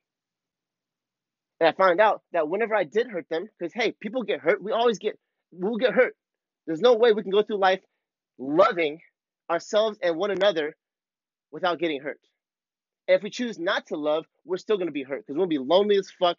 And 1.60 1.68
I 1.68 1.72
found 1.72 2.00
out 2.00 2.22
that 2.32 2.48
whenever 2.48 2.74
I 2.74 2.84
did 2.84 3.08
hurt 3.08 3.28
them, 3.28 3.48
because 3.58 3.72
hey, 3.72 3.92
people 4.00 4.22
get 4.22 4.40
hurt, 4.40 4.62
we 4.62 4.72
always 4.72 4.98
get, 4.98 5.18
we'll 5.52 5.76
get 5.76 5.92
hurt. 5.94 6.14
There's 6.66 6.80
no 6.80 6.94
way 6.94 7.12
we 7.12 7.22
can 7.22 7.30
go 7.30 7.42
through 7.42 7.58
life 7.58 7.80
loving 8.38 8.98
ourselves 9.50 9.98
and 10.02 10.16
one 10.16 10.30
another 10.30 10.76
without 11.52 11.78
getting 11.78 12.00
hurt. 12.00 12.20
And 13.06 13.16
if 13.16 13.22
we 13.22 13.30
choose 13.30 13.58
not 13.58 13.86
to 13.88 13.96
love, 13.96 14.24
we're 14.44 14.56
still 14.56 14.76
going 14.76 14.88
to 14.88 14.92
be 14.92 15.02
hurt 15.02 15.24
because 15.26 15.36
we'll 15.36 15.46
be 15.46 15.58
lonely 15.58 15.96
as 15.96 16.10
fuck 16.10 16.36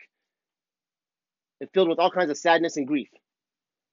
and 1.62 1.70
filled 1.74 1.90
with 1.90 2.00
all 2.00 2.12
kinds 2.12 2.32
of 2.32 2.38
sadness 2.38 2.78
and 2.78 2.88
grief. 2.88 3.10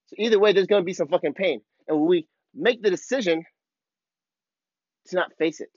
So 0.07 0.17
either 0.19 0.39
way, 0.39 0.53
there's 0.53 0.67
going 0.67 0.83
to 0.83 0.87
be 0.87 0.95
some 0.95 1.09
fucking 1.09 1.35
pain. 1.35 1.61
And 1.87 1.99
when 2.01 2.09
we 2.09 2.29
make 2.55 2.83
the 2.83 2.91
decision 2.91 3.45
to 5.07 5.17
not 5.17 5.37
face 5.39 5.61
it, 5.61 5.71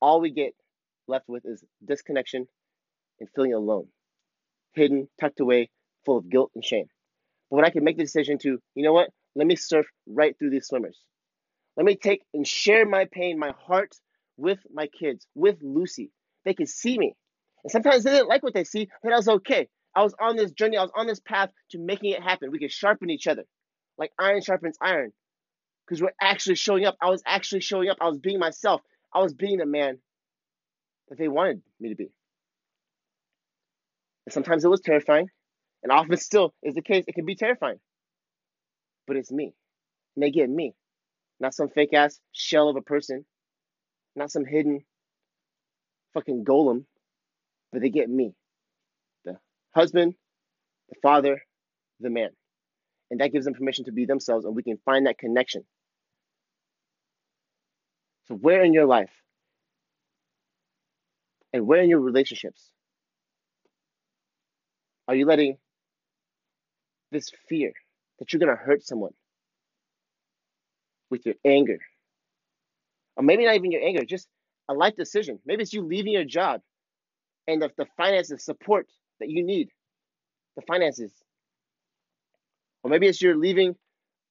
all 0.00 0.20
we 0.20 0.30
get 0.30 0.54
left 1.08 1.28
with 1.28 1.44
is 1.44 1.64
disconnection 1.84 2.46
and 3.18 3.28
feeling 3.34 3.54
alone, 3.54 3.86
hidden, 4.72 5.08
tucked 5.20 5.40
away, 5.40 5.70
full 6.04 6.18
of 6.18 6.30
guilt 6.30 6.50
and 6.54 6.64
shame. 6.64 6.86
But 7.50 7.56
when 7.56 7.64
I 7.64 7.70
can 7.70 7.84
make 7.84 7.96
the 7.96 8.04
decision 8.04 8.38
to, 8.38 8.58
you 8.74 8.84
know 8.84 8.92
what, 8.92 9.10
let 9.34 9.46
me 9.46 9.56
surf 9.56 9.86
right 10.06 10.36
through 10.38 10.50
these 10.50 10.66
swimmers. 10.66 10.98
Let 11.76 11.86
me 11.86 11.96
take 11.96 12.22
and 12.34 12.46
share 12.46 12.86
my 12.86 13.06
pain, 13.10 13.38
my 13.38 13.52
heart 13.66 13.94
with 14.36 14.58
my 14.72 14.86
kids, 14.86 15.26
with 15.34 15.62
Luci. 15.62 16.10
They 16.44 16.54
can 16.54 16.66
see 16.66 16.98
me. 16.98 17.14
And 17.64 17.70
sometimes 17.70 18.04
they 18.04 18.12
didn't 18.12 18.28
like 18.28 18.42
what 18.42 18.54
they 18.54 18.64
see, 18.64 18.88
but 19.02 19.12
I 19.12 19.16
was 19.16 19.28
okay. 19.28 19.68
I 19.94 20.02
was 20.02 20.14
on 20.20 20.36
this 20.36 20.52
journey, 20.52 20.76
I 20.76 20.82
was 20.82 20.92
on 20.96 21.06
this 21.06 21.20
path 21.20 21.50
to 21.72 21.78
making 21.78 22.12
it 22.12 22.22
happen. 22.22 22.50
We 22.50 22.58
could 22.58 22.72
sharpen 22.72 23.10
each 23.10 23.26
other 23.26 23.44
like 24.00 24.10
iron 24.18 24.40
sharpens 24.40 24.78
iron 24.80 25.12
because 25.90 26.00
we're 26.00 26.12
actually 26.20 26.54
showing 26.54 26.86
up. 26.86 26.96
I 27.02 27.10
was 27.10 27.20
actually 27.26 27.62
showing 27.62 27.88
up. 27.88 27.96
I 28.00 28.06
was 28.06 28.18
being 28.18 28.38
myself. 28.38 28.80
I 29.12 29.20
was 29.20 29.34
being 29.34 29.58
the 29.58 29.66
man 29.66 29.98
that 31.08 31.18
they 31.18 31.26
wanted 31.26 31.62
me 31.80 31.88
to 31.88 31.96
be. 31.96 32.12
And 34.24 34.32
sometimes 34.32 34.64
it 34.64 34.68
was 34.68 34.80
terrifying, 34.80 35.28
and 35.82 35.90
often 35.90 36.16
still 36.18 36.54
is 36.62 36.76
the 36.76 36.82
case. 36.82 37.04
It 37.08 37.16
can 37.16 37.26
be 37.26 37.34
terrifying, 37.34 37.80
but 39.08 39.16
it's 39.16 39.32
me. 39.32 39.52
And 40.14 40.22
they 40.22 40.30
get 40.30 40.48
me, 40.48 40.74
not 41.40 41.54
some 41.54 41.68
fake 41.68 41.92
ass 41.92 42.20
shell 42.30 42.68
of 42.68 42.76
a 42.76 42.82
person, 42.82 43.26
not 44.14 44.30
some 44.30 44.44
hidden 44.44 44.82
fucking 46.14 46.44
golem, 46.44 46.84
but 47.72 47.82
they 47.82 47.90
get 47.90 48.08
me 48.08 48.32
the 49.24 49.38
husband, 49.74 50.14
the 50.88 50.94
father, 51.02 51.42
the 51.98 52.10
man. 52.10 52.30
And 53.10 53.18
that 53.18 53.32
gives 53.32 53.44
them 53.44 53.54
permission 53.54 53.86
to 53.86 53.92
be 53.92 54.04
themselves, 54.06 54.44
and 54.44 54.54
we 54.54 54.62
can 54.62 54.78
find 54.84 55.06
that 55.06 55.18
connection. 55.18 55.64
So, 58.30 58.36
where 58.36 58.62
in 58.62 58.72
your 58.72 58.86
life 58.86 59.10
and 61.52 61.66
where 61.66 61.82
in 61.82 61.90
your 61.90 61.98
relationships 61.98 62.70
are 65.08 65.16
you 65.16 65.26
letting 65.26 65.58
this 67.10 67.32
fear 67.48 67.72
that 68.20 68.32
you're 68.32 68.38
going 68.38 68.56
to 68.56 68.62
hurt 68.62 68.84
someone 68.86 69.14
with 71.10 71.26
your 71.26 71.34
anger? 71.44 71.80
Or 73.16 73.24
maybe 73.24 73.46
not 73.46 73.56
even 73.56 73.72
your 73.72 73.82
anger, 73.82 74.04
just 74.04 74.28
a 74.68 74.74
life 74.74 74.94
decision. 74.94 75.40
Maybe 75.44 75.62
it's 75.62 75.72
you 75.72 75.82
leaving 75.82 76.12
your 76.12 76.24
job 76.24 76.60
and 77.48 77.60
the, 77.60 77.70
the 77.76 77.86
finances 77.96 78.44
support 78.44 78.86
that 79.18 79.28
you 79.28 79.42
need, 79.42 79.70
the 80.54 80.62
finances. 80.62 81.12
Or 82.84 82.90
maybe 82.90 83.08
it's 83.08 83.20
you're 83.20 83.36
leaving, 83.36 83.74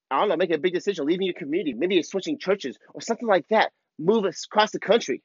I 0.10 0.22
don't 0.22 0.30
know, 0.30 0.38
making 0.38 0.56
a 0.56 0.60
big 0.60 0.74
decision, 0.74 1.06
leaving 1.06 1.26
your 1.26 1.36
community. 1.36 1.74
Maybe 1.74 1.96
you're 1.96 2.04
switching 2.04 2.40
churches 2.40 2.78
or 2.94 3.02
something 3.02 3.28
like 3.28 3.46
that. 3.50 3.74
Move 4.00 4.24
across 4.24 4.72
the 4.72 4.80
country. 4.80 5.22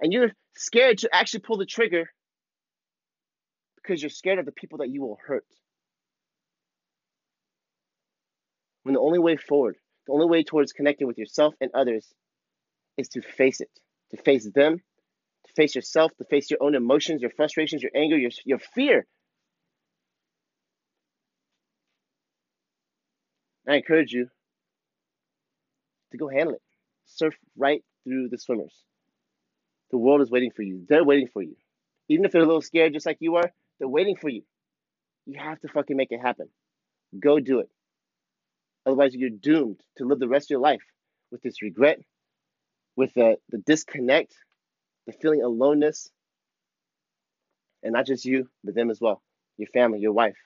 And 0.00 0.12
you're 0.12 0.32
scared 0.54 0.98
to 0.98 1.10
actually 1.12 1.40
pull 1.40 1.56
the 1.56 1.66
trigger 1.66 2.10
because 3.76 4.02
you're 4.02 4.10
scared 4.10 4.38
of 4.38 4.44
the 4.44 4.52
people 4.52 4.78
that 4.78 4.90
you 4.90 5.00
will 5.00 5.18
hurt. 5.26 5.46
When 8.82 8.94
the 8.94 9.00
only 9.00 9.18
way 9.18 9.36
forward, 9.36 9.76
the 10.06 10.12
only 10.12 10.26
way 10.26 10.42
towards 10.42 10.72
connecting 10.72 11.06
with 11.06 11.18
yourself 11.18 11.54
and 11.60 11.70
others 11.72 12.12
is 12.98 13.08
to 13.10 13.22
face 13.22 13.60
it, 13.60 13.70
to 14.10 14.16
face 14.22 14.48
them, 14.52 14.78
to 15.46 15.52
face 15.54 15.74
yourself, 15.74 16.12
to 16.18 16.24
face 16.24 16.50
your 16.50 16.62
own 16.62 16.74
emotions, 16.74 17.22
your 17.22 17.30
frustrations, 17.30 17.82
your 17.82 17.92
anger, 17.94 18.18
your, 18.18 18.30
your 18.44 18.58
fear. 18.58 19.06
I 23.66 23.76
encourage 23.76 24.12
you 24.12 24.28
to 26.10 26.18
go 26.18 26.28
handle 26.28 26.56
it. 26.56 26.62
Surf 27.06 27.34
right 27.56 27.82
through 28.04 28.28
the 28.28 28.38
swimmers. 28.38 28.74
The 29.90 29.98
world 29.98 30.22
is 30.22 30.30
waiting 30.30 30.50
for 30.50 30.62
you. 30.62 30.84
They're 30.88 31.04
waiting 31.04 31.28
for 31.32 31.42
you. 31.42 31.56
Even 32.08 32.24
if 32.24 32.32
they're 32.32 32.42
a 32.42 32.46
little 32.46 32.62
scared, 32.62 32.92
just 32.92 33.06
like 33.06 33.18
you 33.20 33.36
are, 33.36 33.50
they're 33.78 33.88
waiting 33.88 34.16
for 34.16 34.28
you. 34.28 34.42
You 35.26 35.38
have 35.40 35.60
to 35.60 35.68
fucking 35.68 35.96
make 35.96 36.10
it 36.10 36.20
happen. 36.20 36.48
Go 37.18 37.38
do 37.38 37.60
it. 37.60 37.68
Otherwise, 38.86 39.14
you're 39.14 39.30
doomed 39.30 39.80
to 39.98 40.04
live 40.04 40.18
the 40.18 40.28
rest 40.28 40.46
of 40.46 40.50
your 40.50 40.60
life 40.60 40.82
with 41.30 41.42
this 41.42 41.62
regret, 41.62 42.00
with 42.96 43.12
the, 43.14 43.36
the 43.50 43.58
disconnect, 43.58 44.34
the 45.06 45.12
feeling 45.12 45.40
of 45.42 45.46
aloneness, 45.52 46.10
and 47.82 47.92
not 47.92 48.06
just 48.06 48.24
you, 48.24 48.48
but 48.64 48.74
them 48.74 48.90
as 48.90 49.00
well, 49.00 49.22
your 49.56 49.68
family, 49.68 50.00
your 50.00 50.12
wife. 50.12 50.36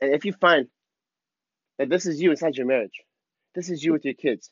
And 0.00 0.14
if 0.14 0.24
you 0.24 0.32
find 0.32 0.68
that 1.78 1.88
this 1.88 2.06
is 2.06 2.20
you 2.20 2.30
inside 2.30 2.56
your 2.56 2.66
marriage, 2.66 3.02
this 3.54 3.70
is 3.70 3.82
you 3.82 3.92
with 3.92 4.04
your 4.04 4.14
kids, 4.14 4.50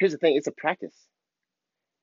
here's 0.00 0.12
the 0.12 0.18
thing 0.18 0.34
it's 0.34 0.48
a 0.48 0.52
practice 0.52 0.96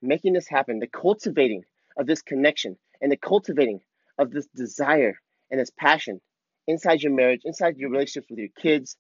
making 0.02 0.34
this 0.34 0.48
happen, 0.48 0.80
the 0.80 0.88
cultivating 0.88 1.64
of 1.98 2.06
this 2.06 2.22
connection 2.22 2.78
and 3.02 3.12
the 3.12 3.18
cultivating 3.18 3.80
of 4.20 4.32
this 4.32 4.46
desire 4.56 5.16
and 5.50 5.60
this 5.60 5.72
passion 5.78 6.22
inside 6.68 7.02
your 7.02 7.12
marriage, 7.12 7.42
inside 7.44 7.78
your 7.78 7.90
relationships 7.90 8.28
with 8.30 8.38
your 8.38 8.50
kids, 8.56 8.96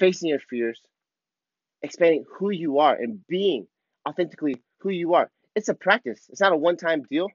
facing 0.00 0.30
your 0.30 0.40
fears, 0.50 0.80
expanding 1.82 2.24
who 2.38 2.50
you 2.50 2.80
are, 2.80 2.94
and 2.96 3.24
being 3.28 3.68
authentically 4.08 4.56
who 4.80 4.90
you 4.90 5.14
are. 5.14 5.30
It's 5.54 5.68
a 5.68 5.74
practice, 5.74 6.26
it's 6.28 6.40
not 6.40 6.52
a 6.52 6.56
one 6.56 6.76
time 6.76 7.04
deal. 7.08 7.28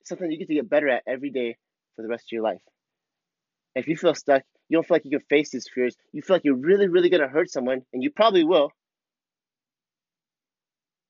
It's 0.00 0.10
something 0.10 0.30
you 0.30 0.38
get 0.38 0.46
to 0.46 0.54
get 0.54 0.70
better 0.70 0.88
at 0.88 1.02
every 1.08 1.30
day 1.30 1.56
for 1.96 2.02
the 2.02 2.08
rest 2.08 2.26
of 2.28 2.32
your 2.32 2.42
life. 2.42 2.60
If 3.74 3.88
you 3.88 3.96
feel 3.96 4.14
stuck, 4.14 4.44
you 4.68 4.76
don't 4.76 4.86
feel 4.86 4.96
like 4.96 5.04
you 5.04 5.10
can 5.10 5.26
face 5.28 5.50
these 5.50 5.68
fears, 5.72 5.96
you 6.12 6.22
feel 6.22 6.36
like 6.36 6.44
you're 6.44 6.56
really, 6.56 6.88
really 6.88 7.10
going 7.10 7.22
to 7.22 7.28
hurt 7.28 7.50
someone, 7.50 7.82
and 7.92 8.02
you 8.02 8.10
probably 8.10 8.44
will, 8.44 8.70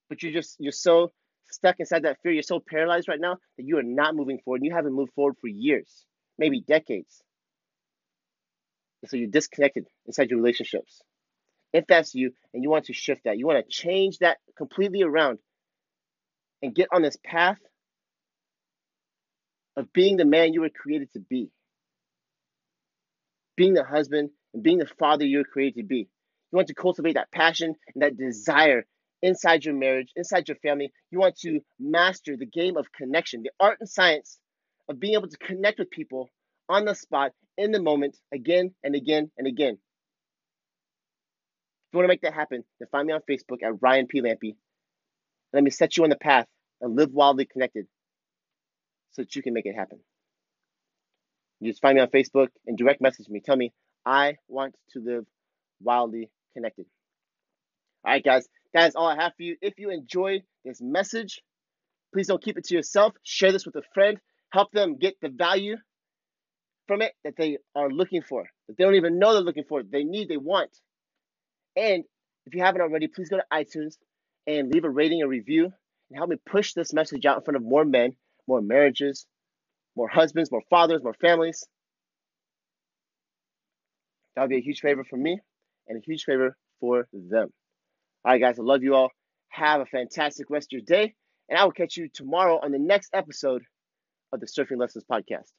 but 0.09 0.23
you're 0.23 0.33
just, 0.33 0.57
you're 0.59 0.73
so 0.73 1.13
stuck 1.51 1.77
inside 1.79 2.03
that 2.03 2.19
fear, 2.23 2.33
you're 2.33 2.43
so 2.43 2.61
paralyzed 2.61 3.09
right 3.09 3.21
now 3.21 3.37
that 3.57 3.65
you 3.65 3.79
are 3.79 3.83
not 3.83 4.15
moving 4.15 4.39
forward. 4.45 4.61
And 4.61 4.67
you 4.67 4.75
haven't 4.75 4.95
moved 4.95 5.13
forward 5.15 5.37
for 5.41 5.49
years, 5.49 6.05
maybe 6.39 6.61
decades. 6.61 7.23
And 9.03 9.11
so 9.11 9.17
you're 9.17 9.31
disconnected 9.31 9.87
inside 10.07 10.31
your 10.31 10.39
relationships. 10.39 11.01
If 11.73 11.87
that's 11.87 12.15
you 12.15 12.33
and 12.55 12.63
you 12.63 12.71
want 12.71 12.87
to 12.87 12.93
shift 12.93 13.25
that, 13.25 13.39
you 13.39 13.47
want 13.47 13.65
to 13.65 13.71
change 13.71 14.19
that 14.19 14.39
completely 14.57 15.03
around 15.03 15.39
and 16.63 16.75
get 16.75 16.89
on 16.93 17.03
this 17.03 17.17
path 17.23 17.59
of 19.77 19.93
being 19.93 20.17
the 20.17 20.25
man 20.25 20.55
you 20.55 20.63
were 20.63 20.71
created 20.71 21.13
to 21.13 21.21
be, 21.21 21.51
being 23.57 23.75
the 23.75 23.85
husband 23.85 24.31
and 24.55 24.63
being 24.63 24.79
the 24.79 24.89
father 24.99 25.25
you 25.25 25.39
were 25.39 25.45
created 25.45 25.81
to 25.81 25.87
be. 25.87 26.09
You 26.53 26.57
want 26.57 26.69
to 26.69 26.75
cultivate 26.75 27.15
that 27.15 27.33
passion 27.33 27.75
and 27.95 28.03
that 28.03 28.17
desire 28.17 28.87
inside 29.23 29.65
your 29.65 29.75
marriage, 29.75 30.09
inside 30.17 30.49
your 30.49 30.57
family. 30.59 30.93
You 31.11 31.19
want 31.19 31.37
to 31.39 31.61
master 31.79 32.37
the 32.37 32.47
game 32.47 32.77
of 32.77 32.93
connection, 32.93 33.43
the 33.43 33.51
art 33.59 33.79
and 33.81 33.89
science 33.89 34.39
of 34.89 35.01
being 35.01 35.15
able 35.15 35.29
to 35.29 35.39
connect 35.39 35.79
with 35.79 35.91
people 35.91 36.31
on 36.69 36.85
the 36.85 36.95
spot, 36.95 37.33
in 37.59 37.73
the 37.73 37.81
moment, 37.81 38.17
again 38.33 38.75
and 38.85 38.95
again 38.95 39.31
and 39.39 39.47
again. 39.47 39.75
If 39.75 39.79
you 41.93 41.99
want 41.99 42.05
to 42.05 42.09
make 42.09 42.23
that 42.23 42.35
happen, 42.35 42.65
then 42.79 42.89
find 42.91 43.07
me 43.07 43.15
on 43.15 43.21
Facebook 43.29 43.63
at 43.63 43.81
Ryan 43.81 44.07
P. 44.07 44.21
Lampe. 44.21 44.57
Let 45.53 45.63
me 45.63 45.71
set 45.71 45.97
you 45.97 46.05
on 46.05 46.11
the 46.11 46.17
path 46.17 46.47
and 46.81 46.97
live 46.97 47.13
wildly 47.13 47.47
connected 47.47 47.87
so 49.13 49.23
that 49.23 49.35
you 49.35 49.43
can 49.43 49.55
make 49.55 49.67
it 49.67 49.75
happen. 49.75 50.01
You 51.61 51.71
just 51.71 51.83
find 51.83 51.97
me 51.97 52.03
on 52.03 52.09
Facebook 52.09 52.49
and 52.67 52.77
direct 52.77 53.01
message 53.01 53.29
me. 53.29 53.41
Tell 53.41 53.57
me, 53.57 53.73
I 54.05 54.37
want 54.49 54.75
to 54.93 55.01
live 55.01 55.27
wildly 55.81 56.31
connected. 56.55 56.87
All 58.05 58.13
right, 58.13 58.25
guys, 58.25 58.47
that 58.75 58.89
is 58.89 58.95
all 58.97 59.09
I 59.09 59.17
have 59.17 59.33
for 59.37 59.43
you. 59.43 59.57
If 59.63 59.79
you 59.79 59.91
enjoyed 59.91 60.43
this 60.65 60.81
message, 60.81 61.43
please 62.13 62.29
don't 62.29 62.43
keep 62.43 62.59
it 62.59 62.65
to 62.65 62.75
yourself. 62.75 63.15
Share 63.23 63.53
this 63.53 63.67
with 63.67 63.77
a 63.77 63.83
friend. 63.95 64.19
Help 64.53 64.71
them 64.73 64.97
get 64.97 65.17
the 65.21 65.29
value 65.29 65.77
from 66.87 67.03
it 67.03 67.13
that 67.25 67.37
they 67.37 67.59
are 67.75 67.91
looking 67.91 68.23
for, 68.23 68.45
that 68.69 68.77
they 68.77 68.85
don't 68.85 68.95
even 68.95 69.19
know 69.19 69.33
they're 69.33 69.43
looking 69.43 69.65
for, 69.69 69.83
they 69.83 70.05
need, 70.05 70.29
they 70.29 70.37
want. 70.37 70.71
And 71.77 72.05
if 72.47 72.55
you 72.55 72.63
haven't 72.63 72.81
already, 72.81 73.09
please 73.09 73.29
go 73.29 73.37
to 73.39 73.45
iTunes 73.53 73.97
and 74.47 74.73
leave 74.73 74.85
a 74.85 74.91
rating 74.91 75.21
and 75.23 75.31
review 75.31 75.65
and 75.65 76.17
help 76.17 76.31
me 76.31 76.37
push 76.47 76.75
this 76.75 76.93
message 76.93 77.27
out 77.27 77.39
in 77.39 77.45
front 77.45 77.57
of 77.57 77.63
more 77.63 77.85
men, 77.85 78.13
more 78.47 78.63
marriages, 78.63 79.27
more 79.97 80.09
husbands, 80.09 80.53
more 80.53 80.63
fathers, 80.71 81.03
more 81.03 81.15
families. 81.15 81.67
That 84.35 84.43
would 84.43 84.51
be 84.51 84.59
a 84.59 84.61
huge 84.61 84.81
favor 84.81 85.05
for 85.05 85.17
me 85.17 85.41
and 85.89 85.99
a 85.99 86.01
huge 86.05 86.25
favor 86.25 86.57
for 86.79 87.09
them. 87.13 87.49
All 88.25 88.33
right, 88.33 88.41
guys, 88.41 88.59
I 88.59 88.63
love 88.63 88.83
you 88.83 88.95
all. 88.95 89.11
Have 89.49 89.81
a 89.81 89.87
fantastic 89.87 90.51
rest 90.51 90.69
of 90.69 90.79
your 90.79 90.83
day, 90.83 91.15
and 91.49 91.59
I 91.59 91.65
will 91.65 91.73
catch 91.73 91.97
you 91.97 92.09
tomorrow 92.13 92.61
on 92.63 92.73
the 92.73 92.79
next 92.79 93.11
episode 93.15 93.63
of 94.33 94.41
the 94.41 94.47
Surfing 94.47 94.79
Lessons 94.79 95.05
Podcast. 95.11 95.51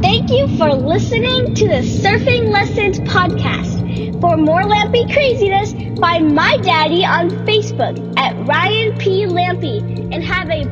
Thank 0.00 0.30
you 0.30 0.48
for 0.56 0.72
listening 0.72 1.54
to 1.54 1.68
the 1.68 1.82
Surfing 1.82 2.50
Lessons 2.50 3.00
Podcast. 3.00 4.20
For 4.20 4.36
more 4.36 4.62
Lampe 4.62 5.12
craziness, 5.12 5.72
find 5.98 6.34
my 6.34 6.56
daddy 6.58 7.04
on 7.04 7.30
Facebook 7.46 8.18
at 8.18 8.34
Ryan 8.46 8.96
P. 8.98 9.26
Lampe 9.26 9.80
and 10.12 10.24
have 10.24 10.48
a 10.48 10.64